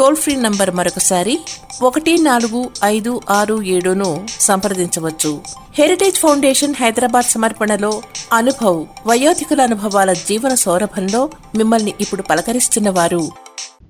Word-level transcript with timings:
Toll 0.00 0.16
free 0.16 0.36
number 0.36 0.70
మరొకసారి 0.70 1.38
ఒకటి 1.82 2.18
నాలుగు 2.18 2.70
ఐదు 2.84 3.20
ఆరు 3.30 3.62
ఏడును 3.62 4.26
సంప్రదించవచ్చు. 4.40 5.40
హెరిటేజ్ 5.74 6.16
ఫౌండేషన్ 6.16 6.74
హైదరాబాద్ 6.80 7.26
సమర్పణలో 7.26 8.02
అనుభవ్ 8.32 8.86
వయోధికుల 9.06 9.60
అనుభవాల 9.60 10.12
జీవన 10.12 10.54
సౌరభంలో 10.54 11.30
మిమ్మల్ని 11.56 11.94
ఇప్పుడు 12.00 12.22
పలకరిస్తున్న 12.22 12.90
వారు 12.90 13.30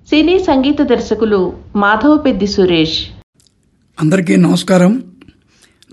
సినీ 0.09 0.43
సంగీత 0.43 0.81
దర్శకులు 0.81 1.57
మాధవపెద్ది 1.75 2.47
సురేష్. 2.47 3.03
అందరికీ 3.99 4.35
నమస్కారం. 4.35 5.03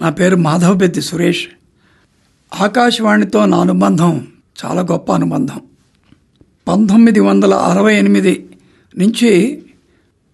నా 0.01 0.11
పేరు 0.11 0.37
మాధవపెద్ది 0.37 1.03
సురేష్. 1.03 1.47
ఆకాశవాణితో 2.61 3.45
నా 3.45 3.61
అనుబంధం 3.61 4.27
చాలా 4.65 4.83
గొప్ప 4.83 5.13
అనుబంధం. 5.13 5.61
పంతొమ్మిది 6.69 7.21
వందల 7.21 7.55
అరవై 7.55 7.99
ఎనిమిది 7.99 8.49
నుంచి 8.99 9.63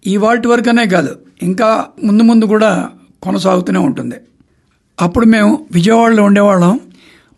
ఇవాటి 0.05 0.47
వరకనే 0.47 0.85
కాదు 0.87 1.19
ఇంకా 1.41 1.85
ముందు 2.03 2.23
ముందు 2.23 2.45
కూడా 2.45 2.89
కొనసాగుతూనే 3.23 3.79
ఉంటుంది. 3.79 4.15
అప్పుడు 5.01 5.25
మేము 5.25 5.65
విజయవాడలో 5.71 6.23
ఉండేవాళ్ళం. 6.23 6.79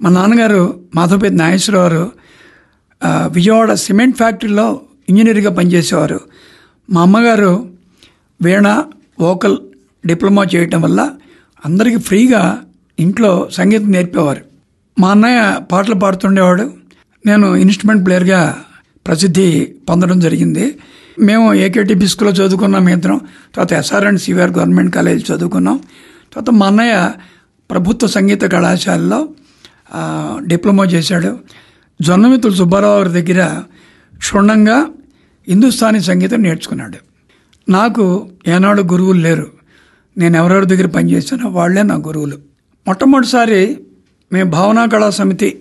మా 0.01 0.09
నాన్నగారు 0.09 0.79
మాధవపేట 0.95 1.31
నాగేశ్వరరావు 1.31 1.87
గారు 1.87 2.11
విజయవాడ 3.33 3.73
సిమెంట్ 3.73 4.17
ఫ్యాక్టరీలో 4.17 4.81
ఇంజనీర్గా 5.09 5.51
పనిచేసేవారు. 5.51 6.19
మా 6.89 7.01
అమ్మగారు 7.01 7.69
వీణ 8.41 8.83
వోకల్ 9.19 9.57
డిప్లొమా 10.05 10.43
చేయటం 10.55 10.81
వల్ల 10.81 11.11
అందరికీ 11.65 11.97
ఫ్రీగా 11.97 12.61
ఇంట్లో 12.99 13.49
సంగీతం 13.51 13.91
నేర్పేవారు. 13.91 14.41
మా 14.99 15.11
అన్నయ్య 15.11 15.59
పాటలు 15.71 15.95
పాడుతుండేవాడు. 15.95 16.71
నేను 17.25 17.55
ఇన్స్ట్రుమెంట్ 17.55 18.05
ప్లేయర్గా 18.05 18.63
ప్రసిద్ధి 19.07 19.75
పొందడం 19.89 20.19
జరిగింది. 20.19 20.77
మేము 21.19 21.53
ఏకేటీపీ 21.53 22.07
స్కూల్లో 22.07 22.45
చదువుకున్నాం 22.45 22.89
ఇద్దరం 22.89 23.17
తర్వాత 23.55 23.73
S R 23.73 24.05
and 24.05 24.19
C V R 24.19 24.51
government 24.51 24.95
college 24.95 25.31
చదువుకున్నాం. 25.31 25.77
తర్వాత 26.33 26.49
మా 26.59 26.67
అన్నయ్య 26.67 27.11
ప్రభుత్వ 27.71 28.07
సంగీత 28.07 28.41
కళాశాలలో 28.41 29.29
డిప్లొమా 30.45 30.85
చేశాడు. 30.85 31.39
జొన్నమితులు 32.01 32.53
సుబ్బారావు 32.53 33.03
గారి 33.03 33.21
దగ్గర 33.21 33.61
క్షుణ్ణంగా 34.17 34.77
హిందుస్థానీ 35.47 35.99
సంగీతం 35.99 36.41
నేర్చుకున్నాడు. 36.41 36.97
నాకు 37.71 38.29
ఏనాడు 38.47 38.81
గురువులు 38.81 39.19
లేరు. 39.19 39.47
నేను 40.17 40.37
ఎవరెవరి 40.37 40.65
దగ్గర 40.65 40.87
పనిచేసానో 40.87 41.49
వాళ్ళే 41.49 41.83
నా 41.83 41.95
గురువులు. 41.95 42.37
మొట్టమొదటిసారి 42.87 43.79
మేము 44.31 44.49
భావనా 44.49 44.85
కళా 44.85 45.09
సమితి 45.09 45.59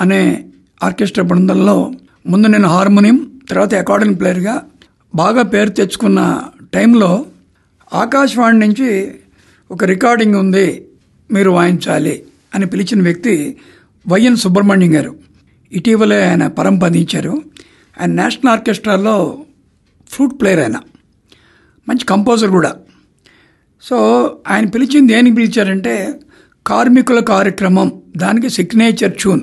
అనే 0.00 0.44
ఆర్కెస్ట్రా 0.82 1.24
బృందంలో 1.24 1.92
ముందు 2.26 2.46
నేను 2.46 2.68
హార్మోనియం 2.68 3.18
తర్వాత 3.50 3.74
అకార్డింగ్ 3.74 4.18
ప్లేయర్గా 4.20 4.54
బాగా 5.14 5.42
పేరు 5.42 5.70
తెచ్చుకున్న 5.70 6.20
టైంలో 6.74 7.10
ఆకాశవాణి 7.92 8.58
నుంచి 8.58 8.88
ఒక 9.70 9.84
రికార్డింగ్ 9.84 10.34
ఉంది 10.34 10.66
మీరు 11.30 11.50
వాయించాలి 11.50 12.14
అని 12.54 12.66
పిలిచిన 12.66 13.02
వ్యక్తి 13.02 13.34
వైఎన్ 14.06 14.36
సుబ్రహ్మణ్యం 14.36 14.94
గారు. 14.94 15.12
ఇటీవలే 15.72 16.28
ఆయన 16.28 16.46
పరంపదించారు 16.46 17.32
ఆయన 18.00 18.12
నేషనల్ 18.12 18.52
ఆర్కెస్ట్రాలో 18.52 19.14
ఫ్లూట్ 20.10 20.40
ప్లేయర్ 20.40 20.60
ఆయన. 20.60 20.78
మంచి 21.88 22.04
కంపోజర్ 22.04 22.50
కూడా. 22.50 22.72
సో 23.82 23.96
ఆయన 24.48 24.66
పిలిచింది 24.66 25.12
దేనికి 25.14 25.36
పిలిచారంటే 25.36 25.94
కార్మికుల 26.66 27.20
కార్యక్రమం 27.24 27.88
దానికి 28.16 28.50
సిగ్నేచర్ 28.50 29.14
ట్యూన్ 29.14 29.42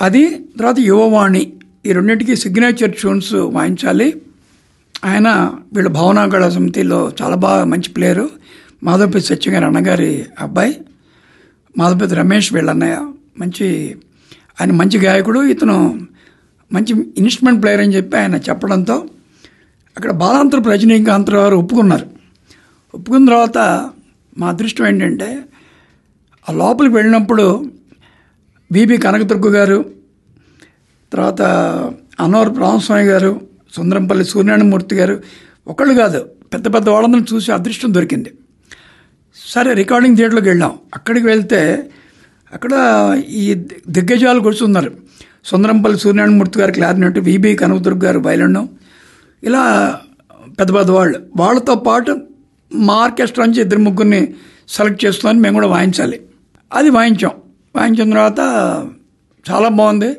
అది 0.00 0.36
తర్వాత 0.58 0.78
యువవాణి. 0.78 1.52
ఈ 1.86 1.92
రెండింటికి 1.92 2.36
సిగ్నేచర్ 2.36 2.94
ట్యూన్స్ 2.94 3.34
వాయించాలి. 3.34 4.22
ఆయన 5.04 5.52
వీళ్ళ 5.72 5.88
భావనాగళ 5.88 6.48
సమితిలో 6.48 7.12
చాలా 7.22 7.36
బాగా 7.36 7.64
మంచి 7.64 7.88
ప్లేయరు 7.88 8.30
మాధవపతి 8.84 9.20
సత్యం 9.20 9.54
గారి 9.54 9.64
అన్నగారి 9.64 10.26
అబ్బాయి. 10.40 10.80
మాధవపతి 11.78 12.14
రమేష్ 12.14 12.52
వీళ్ళ 12.52 12.70
అన్నయ్య. 12.70 13.12
మంచి 13.38 13.96
ఆయన 14.60 14.72
మంచి 14.72 14.98
గాయకుడు. 14.98 15.40
ఇతను 15.40 16.00
మంచి 16.72 17.04
ఇన్స్ట్రుమెంట్ 17.18 17.62
ప్లేయర్ 17.62 17.80
అని 17.80 17.96
చెప్పి 17.96 18.16
ఆయన 18.16 18.34
చెప్పడంతో 18.34 18.94
అక్కడ 19.96 20.10
బాలాంతరపు 20.10 20.68
రజనీకాంతరావు 20.68 21.44
గారు 21.44 21.56
ఒప్పుకున్నారు. 21.56 22.06
ఒప్పుకున్న 22.94 23.28
తర్వాత 23.28 23.58
మా 24.38 24.48
అదృష్టం 24.48 24.86
ఏంటంటే 24.86 25.42
ఆ 26.48 26.52
లోపలికి 26.52 26.94
వెళ్ళినప్పుడు 26.94 27.64
బీబీ 28.72 28.96
కనకదుర్గ 28.96 29.56
గారు 29.56 29.84
తర్వాత 31.12 31.42
అనవర్ 32.20 32.58
రామస్వామి 32.58 33.04
గారు 33.04 33.40
సుందరంపల్లి 33.76 34.24
సూర్యనారాయణమూర్తి 34.24 34.96
గారు 34.96 35.22
ఒకళ్ళు 35.68 35.94
కాదు 35.94 36.28
పెద్ద 36.54 36.74
పెద్ద 36.74 36.88
వాళ్ళందరిని 36.88 37.34
చూసి 37.34 37.52
అదృష్టం 37.52 37.94
దొరికింది. 37.94 38.30
సరే 39.36 39.72
రికార్డింగ్ 39.72 40.16
థియేటర్లోకి 40.16 40.48
వెళ్ళాం. 40.48 40.78
అక్కడికి 40.94 41.26
వెళ్తే 41.26 41.90
అక్కడ 42.52 42.72
ఈ 43.28 43.54
దిగ్గజాలు 43.88 44.40
కూర్చున్నారు. 44.40 44.92
సుందరంపల్లి 45.44 45.98
సూర్యనారాయణమూర్తి 45.98 46.60
గారు 46.60 46.72
క్లారినెట్ 46.72 47.18
విబి 47.18 47.56
కనకదుర్గ 47.56 48.04
గారు 48.04 48.18
బయలుండం 48.18 48.68
ఇలా 49.44 49.64
పెద్ద 50.60 50.74
పెద్ద 50.74 50.90
వాళ్ళు. 50.90 51.20
వాళ్ళతో 51.36 51.74
పాటు 51.74 52.16
మా 52.74 52.94
ఆర్కెస్ట్రా 52.94 53.44
నుంచి 53.44 53.60
ఇద్దరు 53.60 53.78
ముగ్గురిని 53.78 54.34
సెలెక్ట్ 54.68 55.04
చేసుకొని 55.04 55.40
మేము 55.40 55.54
కూడా 55.54 55.66
వాయించాలి. 55.66 56.20
అది 56.72 56.90
వాయించాం. 56.90 57.30
వాయించిన 57.76 58.10
తర్వాత 58.10 58.38
చాలా 59.50 59.68
బాగుంది. 59.68 60.16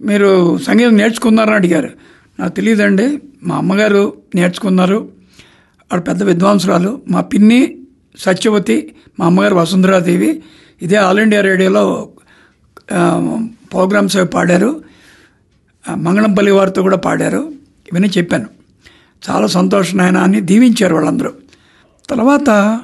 మీరు 0.00 0.58
సంగీతం 0.58 0.96
నేర్చుకున్నారని 0.96 1.54
అడిగారు. 1.54 1.90
నాకు 2.38 2.52
తెలియదండి 2.52 3.18
మా 3.42 3.56
అమ్మగారు 3.56 4.12
నేర్చుకున్నారు. 4.34 5.08
ఆవిడ 5.92 6.08
పెద్ద 6.08 6.22
విద్వాంసురాలు. 6.22 7.02
మా 7.08 7.20
పిన్ని 7.20 7.78
సత్యవతి 8.18 8.94
మా 9.20 9.26
అమ్మగారు 9.26 9.54
వసుంధరాదేవి. 9.54 10.42
ఇదే 10.82 10.96
ఆల్ 10.96 11.20
ఇండియా 11.20 11.42
రేడియోలో 11.42 12.08
ప్రోగ్రామ్స్ 13.72 14.16
అవి 14.16 14.26
పాడారు. 14.26 14.84
మంగళంపల్లి 15.94 16.52
వారితో 16.52 16.82
కూడా 16.82 16.96
పాడారు. 16.96 17.48
ఇవన్నీ 17.92 18.08
చెప్పాను. 18.18 18.46
చాలా 19.30 19.46
సంతోషం 19.46 20.00
ఆయన 20.00 20.18
అని 20.18 20.40
దీవించారు 20.40 20.94
వాళ్ళందరూ. 20.94 21.32
తర్వాత 22.10 22.80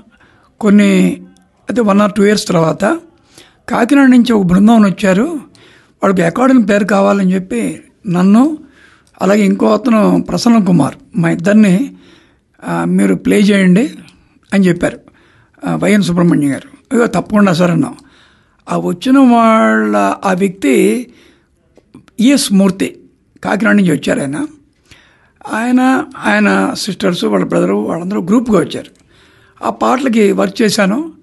కొన్ని 0.61 1.23
అయితే 1.69 1.83
వన్ 1.83 2.01
ఆర్ 2.01 2.13
టూ 2.13 2.25
ఇయర్స్ 2.25 2.49
తర్వాత 2.49 2.99
కాకినాడ 3.69 4.09
నుంచి 4.09 4.33
ఒక 4.33 4.45
బృందం 4.45 4.85
వచ్చారు. 4.85 5.41
వాళ్ళకి 6.03 6.23
అకార్డింగ్ 6.23 6.69
పేరు 6.69 6.85
కావాలని 6.85 7.35
చెప్పి 7.35 7.81
నన్ను 8.07 8.59
అలాగే 9.23 9.45
ఇంకో 9.45 9.75
అతను 9.75 10.25
ప్రసన్న 10.29 10.65
కుమార్ 10.65 10.95
మా 11.17 11.31
ఇద్దరిని 11.31 11.97
మీరు 12.85 13.15
ప్లే 13.15 13.39
చేయండి 13.39 13.91
అని 14.55 14.69
చెప్పారు. 14.69 15.01
వైఎన్ 15.75 16.03
సుబ్రహ్మణ్యం 16.03 16.53
గారు. 16.53 16.69
అయ్యో 16.93 17.07
తప్పకుండా 17.07 17.53
సార్ 17.53 17.71
అన్నాం. 17.71 17.97
ఆ 18.71 18.77
వచ్చిన 18.79 19.19
వాళ్ళ 19.19 19.97
ఆ 20.25 20.33
వ్యక్తి 20.33 20.75
ఈఎస్ 22.21 22.53
మూర్తి 22.53 23.01
కాకినాడ 23.45 23.75
నుంచి 23.75 23.93
వచ్చారు 23.93 24.21
ఆయన. 24.21 24.47
ఆయన 25.53 26.05
ఆయన 26.25 26.75
సిస్టర్స్ 26.75 27.25
వాళ్ళ 27.25 27.45
బ్రదరు 27.45 27.75
వాళ్ళందరూ 27.75 28.23
గ్రూప్గా 28.23 28.59
వచ్చారు. 28.61 28.91
ఆ 29.65 29.71
పాటలకి 29.71 30.33
వర్క్ 30.33 30.63
చేశాను. 30.63 31.16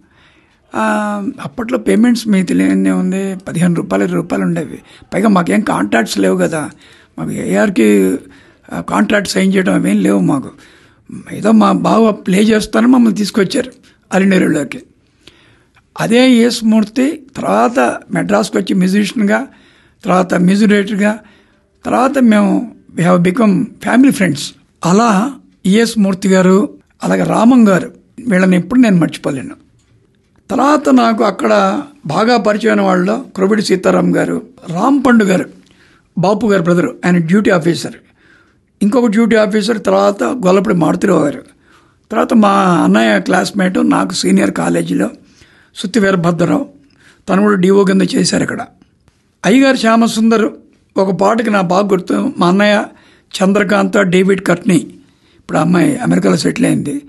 అప్పట్లో 0.76 1.78
పేమెంట్స్ 1.78 2.28
మీకు 2.28 2.46
తెలియనే 2.46 2.92
ఉంది. 2.92 3.36
పదిహేను 3.48 3.76
రూపాయలు 3.76 4.04
ఇరవై 4.04 4.16
రూపాయలు 4.16 4.46
ఉండేవి. 4.46 4.80
పైగా 5.14 5.30
మాకేం 5.30 5.62
కాంట్రాక్ట్స్ 5.62 6.18
లేవు 6.20 6.38
కదా. 6.38 6.70
మాకు 7.20 7.32
ఏఆర్కి 7.32 8.18
కాంట్రాక్ట్ 8.72 9.30
సైన్ 9.30 9.56
చేయడం 9.56 9.74
అవేం 9.74 10.04
లేవు 10.04 10.20
మాకు. 10.20 10.52
ఏదో 11.32 11.52
మా 11.52 11.72
బావ 11.72 12.12
ప్లే 12.12 12.40
చేస్తాను 12.44 12.88
మమ్మల్ని 12.88 13.18
తీసుకొచ్చారు 13.18 13.72
అలినేరులోకి. 14.14 14.84
అదే 16.00 16.30
యేసుమూర్తి 16.30 17.24
తర్వాత 17.38 17.80
మెడ్రాస్కి 18.12 18.58
వచ్చి 18.58 18.74
మ్యూజిషియన్గా 18.74 19.48
తర్వాత 20.04 20.34
మ్యూజిరేటర్గా 20.34 21.20
తర్వాత 21.86 22.18
మేము 22.20 22.76
we 22.94 23.02
have 23.02 23.22
become 23.22 23.66
family 23.84 24.12
friends 24.12 24.54
అలా 24.86 25.34
ఈఎస్ 25.66 26.00
మూర్తి 26.00 26.30
గారు 26.30 26.78
అలాగే 27.04 27.24
రామం 27.24 27.68
గారు 27.70 27.92
వీళ్ళని 28.28 28.58
ఎప్పుడు 28.58 28.80
నేను 28.80 28.96
మర్చిపోలేను. 28.96 29.63
తర్వాత 30.50 30.90
నాకు 30.90 31.24
అక్కడ 31.24 31.84
బాగా 32.06 32.38
పరిచయమైన 32.38 32.82
వాళ్ళు 32.82 33.26
క్రొబిడి 33.36 33.62
సీతారాం 33.62 34.16
గారు 34.16 34.48
రామ్ 34.70 35.04
పండు 35.08 35.26
గారు 35.26 35.46
బాపు 36.18 36.48
గారు 36.48 36.64
బ్రదరు 36.64 36.98
ఆయన 37.06 37.18
డ్యూటీ 37.18 37.50
ఆఫీసర్ 37.50 37.94
ఇంకొక 38.82 39.10
డ్యూటీ 39.10 39.36
ఆఫీసర్ 39.36 39.84
తర్వాత 39.84 40.24
గొల్లపడి 40.24 40.76
మారుతిరావు 40.76 41.24
గారు. 41.24 41.44
తర్వాత 42.12 42.34
మా 42.34 42.50
అన్నయ్య 42.84 43.20
క్లాస్మేట్ 43.20 43.90
నాకు 43.90 44.14
సీనియర్ 44.14 44.52
కాలేజీలో 44.52 45.10
సుత్తి 45.76 46.00
వీరభద్రరావు. 46.00 46.70
తను 47.30 47.42
కూడా 47.42 47.56
డిఓ 47.56 47.84
కింద 47.84 48.02
చేశారు 48.02 48.44
ఇక్కడ. 48.44 48.66
అయ్యగారు 49.46 49.78
శ్యామసుందర్ 49.78 50.50
ఒక 50.98 51.12
పాటకి 51.12 51.50
నా 51.50 51.62
బాగా 51.62 51.88
గుర్తు. 51.88 52.34
మా 52.38 52.48
అన్నయ్య 52.48 52.86
చంద్రకాంత 53.34 53.98
డేవిడ్ 53.98 54.48
కట్నీ. 54.48 54.76
ఇప్పుడు 55.36 55.58
అమ్మాయి 55.58 55.98
అమెరికాలో 55.98 56.38
సెటిల్ 56.38 56.66
అయింది. 56.66 57.02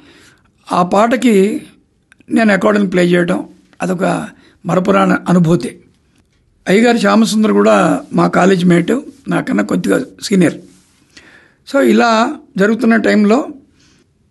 ఆ 0.73 0.83
పాటకి 0.83 1.63
నేను 2.31 2.53
అకార్డింగ్ 2.53 2.93
ప్లే 2.93 3.05
చేయడం 3.05 3.45
అదొక 3.83 4.29
మరపురాణ 4.67 5.19
అనుభూతి. 5.29 5.81
అయ్యగారు 6.69 6.99
శ్యామసుందర్ 6.99 7.53
కూడా 7.53 8.01
మా 8.13 8.29
కాలేజ్ 8.29 8.65
మేటు 8.65 9.05
నాకన్నా 9.29 9.65
కొద్దిగా 9.65 10.05
సీనియర్. 10.23 10.55
సో 11.67 11.83
ఇలా 11.83 12.35
జరుగుతున్న 12.57 12.97
టైంలో 12.97 13.49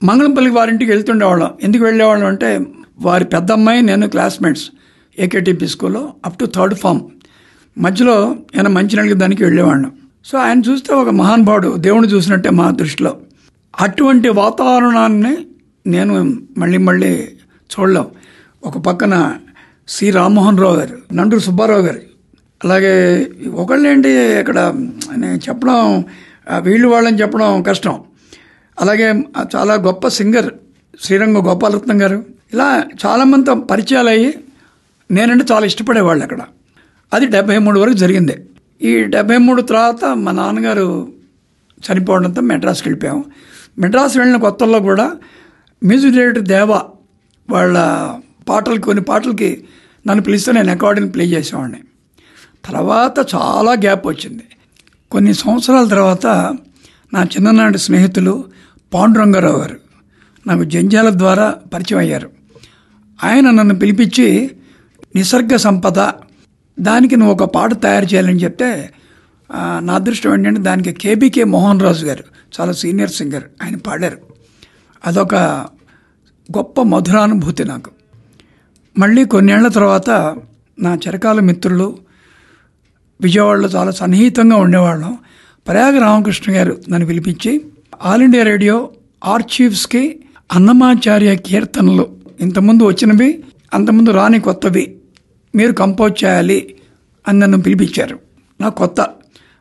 మంగళంపల్లి 0.03 0.51
వారింటికి 0.51 0.91
వెళ్తుండేవాళ్ళం. 0.91 1.51
ఎందుకు 1.63 1.83
వెళ్ళేవాళ్ళం 1.83 2.27
అంటే 2.27 2.65
వారి 2.99 3.25
పెద్ద 3.25 3.51
అమ్మాయి 3.51 3.81
నేను 3.81 4.09
క్లాస్మేట్స్ 4.09 4.71
ఏకేటీపీ 5.19 5.67
స్కూల్లో 5.67 6.13
అప్ 6.25 6.39
టు 6.39 6.45
థర్డ్ 6.45 6.75
ఫామ్. 6.75 7.01
మధ్యలో 7.77 8.29
ఆయన 8.29 8.67
మంచినీళ్ళకి 8.67 9.19
దానికి 9.19 9.43
వెళ్ళేవాళ్ళం. 9.43 9.91
సో 10.25 10.37
ఆయన 10.37 10.61
చూస్తే 10.61 10.93
ఒక 10.93 11.09
మహానుభావుడు 11.09 11.75
దేవుని 11.77 12.07
చూసినట్టే 12.07 12.49
మా 12.49 12.71
దృష్టిలో. 12.71 13.17
అటువంటి 13.79 14.29
వాతావరణాన్ని 14.29 15.37
నేను 15.87 16.41
మళ్ళీ 16.57 16.77
మళ్ళీ 16.77 17.29
చూడలేం 17.73 18.07
ఒక 18.63 18.77
పక్కన 18.77 19.35
సి. 19.87 20.09
రామ్మోహన్ 20.11 20.59
రావు 20.59 20.75
గారు 20.75 20.97
నండూరు 21.13 21.41
సుబ్బారావు 21.41 21.81
గారు. 21.81 22.01
అలాగే 22.63 22.93
ఒకళ్ళేంటి 23.53 24.09
ఇక్కడ 24.09 24.59
నేను 25.17 25.39
చెప్పడం 25.49 26.05
వీళ్ళు 26.59 26.87
వాళ్ళని 26.87 27.21
చెప్పడం 27.21 27.63
కష్టం. 27.63 27.95
అలాగే 28.79 29.07
చాలా 29.55 29.73
గొప్ప 29.73 30.07
సింగర్ 30.07 30.49
శ్రీరంగ 31.01 31.37
గోపాలరత్నం 31.47 32.01
గారు. 32.01 32.23
ఇలా 32.53 32.83
చాలామందితో 33.05 33.53
పరిచయాలు 33.71 34.09
అయ్యి 34.09 34.33
నేనంటే 35.11 35.45
చాలా 35.51 35.65
ఇష్టపడేవాళ్ళు 35.65 36.23
అక్కడ. 36.23 36.41
అది 37.13 37.25
డెబ్బై 37.25 37.57
మూడు 37.57 37.79
వరకు 37.79 37.93
జరిగింది. 37.93 38.35
ఈ 38.81 39.03
డెబ్బై 39.15 39.37
మూడు 39.37 39.61
తర్వాత 39.61 40.05
మా 40.05 40.31
నాన్నగారు 40.31 40.87
చనిపోవడంతో 41.85 42.41
మెడ్రాస్కి 42.41 42.89
వెళ్ళిపోయాము. 42.89 43.25
మెడ్రాస్ 43.79 44.17
వెళ్ళిన 44.17 44.37
కొత్తల్లో 44.41 44.79
కూడా 44.79 45.05
మ్యూజిక్ 45.83 46.15
డైరెక్టర్ 46.15 46.43
దేవా 46.43 46.79
వాళ్ళ 47.49 47.77
పాటలు 48.49 48.81
కొన్ని 48.81 49.03
పాటలకి 49.03 49.63
నన్ను 50.07 50.23
పిలిస్తే 50.23 50.51
నేను 50.51 50.71
అకార్డింగ్ 50.71 51.13
ప్లే 51.13 51.25
చేసేవాడిని. 51.25 51.79
తర్వాత 52.65 53.35
చాలా 53.35 53.71
గ్యాప్ 53.71 54.07
వచ్చింది. 54.07 54.43
కొన్ని 55.11 55.33
సంవత్సరాల 55.33 55.87
తర్వాత 55.87 56.27
నా 57.13 57.23
చిన్ననాటి 57.23 57.77
స్నేహితులు 57.77 58.43
పాండురంగారావు 58.93 59.57
గారు 59.59 59.77
నాకు 60.47 60.63
జంజాల 60.63 61.09
ద్వారా 61.09 61.55
పరిచయం 61.73 61.99
అయ్యారు. 61.99 62.29
ఆయన 63.23 63.49
నన్ను 63.49 63.75
పిలిపించి 63.75 64.51
నిసర్గ 65.15 65.55
సంపద 65.55 65.99
దానికి 66.79 67.15
నువ్వు 67.15 67.33
ఒక 67.33 67.43
పాట 67.43 67.73
తయారు 67.83 68.05
చేయాలని 68.05 68.43
చెప్తే 68.43 68.93
నా 69.79 69.95
అదృష్టం 69.95 70.33
ఏంటంటే 70.33 70.61
దానికి 70.61 70.93
కేబీకే 70.93 71.43
మోహన్ 71.43 71.81
రాజు 71.81 72.05
గారు 72.05 72.23
చాలా 72.59 72.71
సీనియర్ 72.71 73.09
సింగర్ 73.09 73.43
ఆయన 73.63 73.75
పాడారు. 73.75 74.17
అదొక 75.05 75.35
గొప్ప 76.57 76.81
మధురానుభూతి 76.81 77.65
నాకు. 77.65 77.91
మళ్ళీ 78.97 79.25
కొన్నేళ్ళ 79.25 79.67
తర్వాత 79.67 80.09
నా 80.79 80.95
చిరకాల 80.95 81.39
మిత్రులు 81.39 81.97
విజయవాడలో 83.21 83.69
చాలా 83.69 83.91
సన్నిహితంగా 83.91 84.55
ఉండేవాళ్ళం. 84.55 85.17
ప్రయాగ 85.67 85.99
రామకృష్ణ 85.99 86.53
గారు 86.53 86.77
నన్ను 86.89 87.05
పిలిపించి 87.07 87.65
ఆల్ 88.03 88.21
ఇండియా 88.21 88.43
రేడియో 88.43 88.89
ఆర్చీవ్స్కి 89.25 90.19
అన్నమాచార్య 90.51 91.35
కీర్తనలు 91.35 92.07
ఇంతకుముందు 92.41 92.83
వచ్చినవి 92.83 93.43
అంతకుముందు 93.73 94.09
రాని 94.09 94.39
కొత్తవి 94.39 94.97
మీరు 95.55 95.71
కంపోజ్ 95.71 96.23
చేయాలి 96.23 96.75
అని 97.27 97.39
నన్ను 97.39 97.61
పిలిపించారు. 97.61 98.19
నా 98.61 98.69
కొత్త 98.69 99.01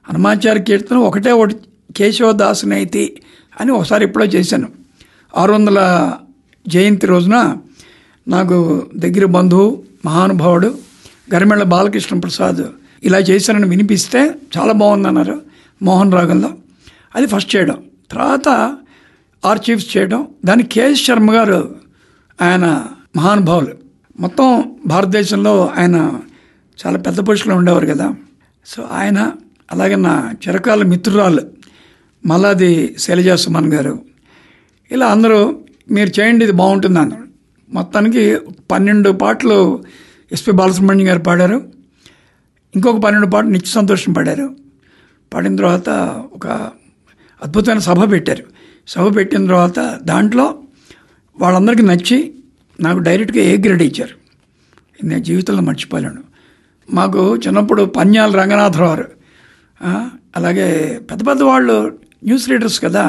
హనుమాచార్య 0.08 0.62
కీర్తన 0.62 0.96
ఒకటే 0.96 1.32
ఒకటి 1.32 1.56
కేశవదాసునైతి 1.96 3.22
అని 3.60 3.72
ఒకసారి 3.72 4.04
ఎప్పుడో 4.04 4.24
చేశాను. 4.24 4.68
ఆరు 5.36 5.52
వందల 5.52 6.12
జయంతి 6.68 7.06
రోజున 7.06 7.56
నాకు 8.28 8.86
దగ్గర 8.96 9.24
బంధువు 9.24 9.82
మహానుభావుడు 10.04 10.78
గరిమెళ్ళ 11.34 11.62
బాలకృష్ణ 11.62 12.18
ప్రసాద్ 12.18 12.64
ఇలా 13.02 13.18
చేశానని 13.18 13.68
వినిపిస్తే 13.68 14.34
చాలా 14.58 14.72
బాగుందన్నారు 14.72 15.42
మోహన్ 15.82 16.12
రాగంలో 16.12 16.50
అది 17.14 17.26
ఫస్ట్ 17.26 17.56
చేయడం. 17.56 17.84
తర్వాత 18.10 18.76
ఆర్చీవ్స్ 19.44 19.96
చేయడం. 19.96 20.26
దాని 20.44 20.62
కేఎస్ 20.62 21.04
శర్మ 21.04 21.34
గారు 21.34 21.74
ఆయన 22.42 22.86
మహానుభావులు. 23.16 23.74
మొత్తం 24.20 24.74
భారతదేశంలో 24.86 25.72
ఆయన 25.76 26.20
చాలా 26.86 26.98
పెద్ద 26.98 27.28
పురుషులు 27.28 27.54
ఉండేవారు 27.54 27.86
కదా. 27.86 28.14
సో 28.66 28.88
ఆయన 28.92 29.32
అలాగే 29.72 29.96
నా 29.96 30.34
చిరకాల 30.48 30.82
మిత్రురాలు 30.82 31.40
మల్లాది 32.26 32.94
శైలజా 32.98 33.36
సుమన్ 33.36 33.72
గారు. 33.72 34.02
ఇలా 34.90 35.06
అందరూ 35.06 35.58
మీరు 35.92 36.10
చేయండి 36.18 36.42
ఇది 36.46 36.54
బాగుంటుంది 36.60 36.98
అన్నాడు. 36.98 37.26
మొత్తానికి 37.68 38.22
పన్నెండు 38.70 39.10
పాటలు 39.22 39.58
ఎస్పి 40.32 40.52
బాలసుబ్రహ్మణ్యం 40.58 41.08
గారు 41.08 41.22
పాడారు. 41.28 41.58
ఇంకొక 42.74 42.98
పన్నెండు 43.04 43.28
పాటలు 43.34 43.50
నిత్య 43.50 43.70
సంతోషం 43.70 44.12
పాడారు. 44.12 44.46
పాడిన 45.34 45.54
తర్వాత 45.56 45.88
ఒక 46.32 46.46
అద్భుతమైన 47.42 47.82
సభ 47.88 48.00
పెట్టారు. 48.12 48.44
సభ 48.88 49.06
పెట్టిన 49.16 49.42
తర్వాత 49.46 49.78
దాంట్లో 50.02 50.46
వాళ్ళందరికీ 51.36 51.82
నచ్చి 51.82 52.18
నాకు 52.80 53.00
డైరెక్ట్గా 53.08 53.42
ఏ 53.44 53.56
గ్రేడ్ 53.64 53.82
ఇచ్చారు. 53.82 54.16
నేను 55.06 55.22
జీవితంలో 55.22 55.62
మర్చిపోలేను. 55.62 56.22
మాకు 56.88 57.20
చిన్నప్పుడు 57.36 57.82
పన్యాల 57.96 58.30
రంగనాథరావు 58.40 58.90
గారు, 58.90 59.06
అలాగే 60.36 60.66
పెద్ద 61.10 61.20
పెద్ద 61.28 61.42
వాళ్ళు 61.42 61.76
న్యూస్ 62.24 62.46
రీడర్స్ 62.48 62.78
కదా 62.84 63.04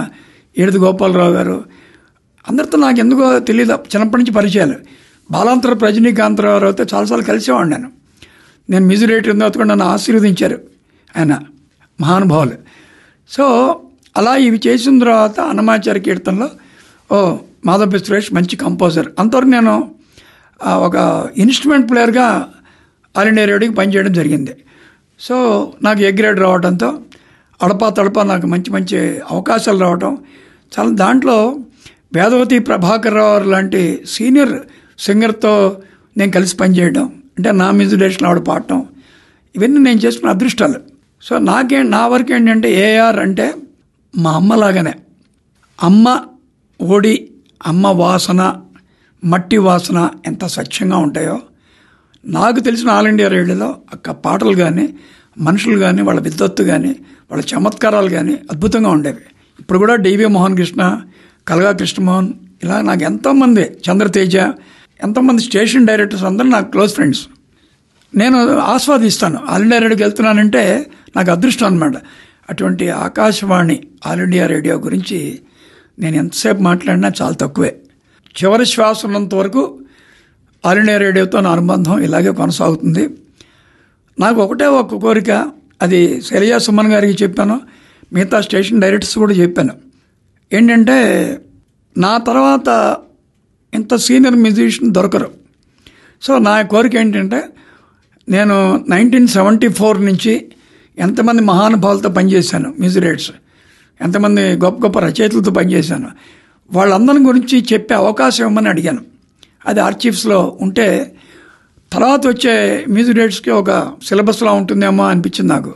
ఏడుది 0.57 0.77
గోపాలరావు 0.77 1.33
గారు 1.33 1.57
అందరితో 2.49 2.77
నాకు 2.77 2.99
ఎందుకో 2.99 3.39
తెలియదు 3.39 3.73
చిన్నప్పటి 3.73 4.21
నుంచి 4.21 4.33
పరిచయాలు. 4.33 4.75
బాలాంతర 5.31 5.73
రజనీకాంతరావు 5.85 6.65
అయితే 6.65 6.85
చాలాసార్లు 6.93 7.25
కలిసేవాడినాను 7.25 7.81
నేను. 7.81 7.91
నేను 8.69 8.85
మ్యూజిక్ 8.85 9.09
డైరెక్టర్ 9.09 9.39
తర్వాత 9.39 9.57
కూడా 9.57 9.69
నన్ను 9.69 9.85
ఆశీర్వదించారు. 9.85 10.57
ఆయన 11.17 11.39
మహానుభావులు. 12.01 12.57
సో 13.29 13.45
అలా 14.17 14.35
ఇవి 14.35 14.61
చేసిన 14.67 14.99
తర్వాత 14.99 15.39
అన్నమాచార్య 15.39 16.01
కీర్తనలో 16.01 16.49
ఓ 17.15 17.37
మాధవ 17.65 17.97
సురేష్ 17.97 18.33
మంచి 18.33 18.55
కంపోజర్ 18.55 19.07
అంతవరకు 19.19 19.49
నేను 19.49 19.91
ఒక 20.65 20.95
ఇన్స్ట్రుమెంట్ 21.37 21.89
ప్లేయర్గా 21.89 22.47
ఆల్ 23.17 23.27
ఇండియా 23.27 23.47
రేడియోకి 23.47 23.77
పనిచేయడం 23.77 24.13
జరిగింది. 24.13 24.53
సో 25.19 25.35
నాకు 25.83 25.99
ఏ 25.99 26.11
గ్రేడ్ 26.11 26.39
రావడంతో 26.39 26.99
అడపా 27.63 27.89
తడపా 27.89 28.23
నాకు 28.23 28.47
మంచి 28.47 28.71
మంచి 28.71 28.97
అవకాశాలు 29.31 29.79
రావటం 29.79 30.17
చాలా 30.79 30.89
దాంట్లో 30.89 31.59
వేదవతి 32.15 32.59
ప్రభాకర్ 32.59 33.13
రావు 33.13 33.49
లాంటి 33.49 34.03
సీనియర్ 34.07 34.53
సింగర్తో 34.99 35.53
నేను 36.17 36.31
కలిసి 36.31 36.57
పనిచేయడం 36.57 37.05
అంటే 37.37 37.51
నా 37.51 37.71
మ్యూజిక్ 37.71 37.99
డైరెక్షన్ 37.99 38.27
ఆవిడ 38.27 38.41
పాడటం 38.43 38.85
ఇవన్నీ 39.55 39.79
నేను 39.79 39.99
చేసుకున్న 39.99 40.31
అదృష్టాలు. 40.31 40.79
సో 41.21 41.37
నాకే 41.37 41.83
నా 41.83 42.07
వరకు 42.07 42.33
ఏంటంటే 42.33 42.69
ఏఆర్ 42.73 43.19
అంటే 43.19 43.53
మా 44.13 44.31
అమ్మలాగానే 44.31 44.93
అమ్మ 45.83 46.21
ఓడి 46.81 47.29
అమ్మ 47.65 47.87
వాసన 47.87 48.41
మట్టి 49.23 49.57
వాసన 49.57 50.09
ఎంత 50.25 50.45
స్వచ్ఛంగా 50.45 50.97
ఉంటాయో 50.97 51.37
నాకు 52.25 52.59
తెలిసిన 52.59 52.89
ఆల్ 52.89 53.07
ఇండియా 53.07 53.29
రేడియోలో 53.29 53.75
అక్క 53.93 54.11
పాటలు 54.11 54.55
కానీ 54.55 54.85
మనుషులు 55.37 55.79
కానీ 55.79 56.01
వాళ్ళ 56.01 56.19
విద్వత్తు 56.19 56.63
కానీ 56.63 56.95
వాళ్ళ 57.31 57.43
చమత్కారాలు 57.51 58.09
కానీ 58.09 58.33
అద్భుతంగా 58.51 58.89
ఉండేవి. 58.89 59.23
ఇప్పుడు 59.59 59.79
కూడా 59.79 59.95
డివి 59.95 60.25
మోహన్ 60.25 60.57
కృష్ణ 60.57 61.01
కలగా 61.47 61.71
కృష్ణమోహన్ 61.71 62.29
ఇలా 62.63 62.81
నాకు 62.81 63.03
ఎంతోమంది 63.03 63.63
చంద్రతేజ 63.87 64.35
ఎంతోమంది 65.03 65.41
స్టేషన్ 65.41 65.87
డైరెక్టర్స్ 65.87 66.23
అందరూ 66.23 66.47
నాకు 66.49 66.71
క్లోజ్ 66.71 66.93
ఫ్రెండ్స్. 66.93 67.23
నేను 68.15 68.37
ఆస్వాదిస్తాను. 68.73 69.39
ఆల్ 69.49 69.63
ఇండియా 69.63 69.79
రేడియోకి 69.81 70.03
వెళ్తున్నానంటే 70.03 70.63
నాకు 71.15 71.31
అదృష్టం 71.31 71.65
అనమాట 71.65 71.95
అటువంటి 72.49 72.89
ఆకాశవాణి 73.05 73.77
ఆల్ 74.07 74.21
ఇండియా 74.21 74.45
రేడియో 74.45 74.75
గురించి 74.85 75.19
నేను 75.99 76.15
ఎంతసేపు 76.15 76.61
మాట్లాడినా 76.61 77.09
చాలా 77.21 77.35
తక్కువే. 77.43 77.71
చివరి 78.37 78.65
శ్వాస 78.65 79.05
ఉన్నంత 79.05 79.35
వరకు 79.35 79.63
ఆల్ 80.65 80.79
ఇండియా 80.79 80.97
రేడియోతో 80.97 81.37
నా 81.39 81.51
అనుబంధం 81.51 81.95
ఇలాగే 81.99 82.31
కొనసాగుతుంది. 82.31 83.03
నాకు 84.19 84.39
ఒకటే 84.41 84.65
ఒక 84.65 84.95
కోరిక 84.95 85.31
అది 85.81 85.99
శైలజా 86.21 86.57
సుమన్ 86.57 86.91
గారికి 86.93 87.23
చెప్పాను 87.23 87.55
మిగతా 88.13 88.41
స్టేషన్ 88.41 88.81
డైరెక్టర్స్ 88.81 89.17
కూడా 89.17 89.33
చెప్పాను. 89.33 89.73
ఏంటంటే 90.53 91.39
నా 91.97 92.17
తర్వాత 92.17 92.97
ఇంత 93.73 93.95
సీనియర్ 93.95 94.35
మ్యూజిషియన్ 94.35 94.93
దొరకరు. 94.93 95.31
సో 96.21 96.37
నా 96.37 96.61
కోరిక 96.61 96.95
ఏంటంటే 96.95 97.43
నేను 98.29 98.85
నైన్టీన్ 98.89 99.27
సెవెంటీ 99.27 99.67
ఫోర్ 99.67 100.05
నుంచి 100.05 100.51
ఎంతమంది 100.97 101.41
మహానుభావులతో 101.41 102.09
పనిచేశాను 102.09 102.73
మ్యూజిరేట్స్ 102.79 103.31
ఎంతమంది 104.01 104.41
గొప్ప 104.41 104.85
గొప్ప 104.85 104.99
రచయితలతో 104.99 105.51
పనిచేశాను. 105.51 106.09
వాళ్ళందరి 106.71 107.17
గురించి 107.17 107.65
చెప్పే 107.73 107.95
అవకాశం 107.95 108.45
ఇవ్వమని 108.45 108.69
అడిగాను. 108.69 109.01
అది 109.65 109.79
ఆర్చీఫ్స్లో 109.79 110.57
ఉంటే 110.61 111.15
తర్వాత 111.91 112.27
వచ్చే 112.27 112.85
మ్యూజిరేట్స్కి 112.89 113.51
ఒక 113.51 113.91
సిలబస్లా 114.05 114.51
ఉంటుందేమో 114.51 115.05
అనిపించింది 115.05 115.53
నాకు. 115.53 115.73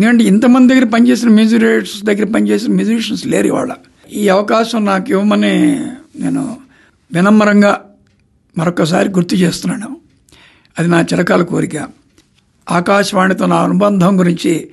ఎందుకంటే 0.00 0.24
ఇంతమంది 0.24 0.74
దగ్గర 0.74 0.84
పనిచేసిన 0.84 1.28
మ్యూజిక్ 1.28 2.04
దగ్గర 2.04 2.24
పనిచేసిన 2.24 2.72
మ్యూజిషియన్స్ 2.72 3.26
లేరు 3.26 3.46
ఇవాళ. 3.46 3.72
ఈ 4.12 4.28
అవకాశం 4.28 4.84
నాకు 4.84 5.10
ఇవ్వమని 5.10 5.76
నేను 6.20 6.60
వినమ్రంగా 7.14 7.84
మరొకసారి 8.58 9.08
గుర్తు 9.08 9.34
చేస్తున్నాను. 9.34 9.96
అది 10.78 10.88
నా 10.88 11.00
చిరకాల 11.00 11.42
కోరిక. 11.42 11.88
ఆకాశవాణితో 12.70 13.46
నా 13.46 13.62
అనుబంధం 13.62 14.18
గురించి 14.18 14.70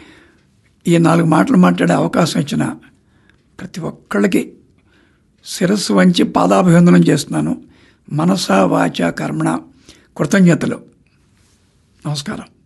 ఈ 0.88 0.98
నాలుగు 0.98 1.26
మాటలు 1.26 1.58
మాట్లాడే 1.58 1.94
అవకాశం 1.94 2.42
ఇచ్చిన 2.42 2.76
ప్రతి 3.60 3.82
ఒక్కళ్ళకి 3.82 4.54
శిరస్సు 5.46 5.94
వంచి 5.94 6.24
పాదాభివందనం 6.24 7.04
చేస్తున్నాను. 7.04 7.64
మనస 8.14 8.52
వాచ 8.52 9.12
కర్మణ. 9.12 9.60
కృతజ్ఞతలు. 10.18 10.82
నమస్కారం. 12.08 12.57